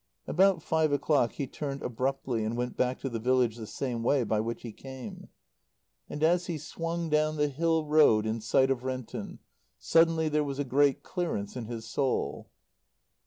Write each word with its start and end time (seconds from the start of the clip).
About 0.25 0.63
five 0.63 0.91
o'clock 0.91 1.33
he 1.33 1.45
turned 1.45 1.83
abruptly 1.83 2.43
and 2.43 2.57
went 2.57 2.75
back 2.75 2.97
to 3.01 3.07
the 3.07 3.19
village 3.19 3.55
the 3.57 3.67
same 3.67 4.01
way 4.01 4.23
by 4.23 4.39
which 4.39 4.63
he 4.63 4.71
came. 4.71 5.29
And 6.09 6.23
as 6.23 6.47
he 6.47 6.57
swung 6.57 7.07
down 7.07 7.35
the 7.37 7.49
hill 7.49 7.85
road 7.85 8.25
in 8.25 8.41
sight 8.41 8.71
of 8.71 8.83
Renton, 8.83 9.37
suddenly 9.77 10.27
there 10.27 10.43
was 10.43 10.57
a 10.57 10.63
great 10.63 11.03
clearance 11.03 11.55
in 11.55 11.65
his 11.65 11.85
soul. 11.87 12.49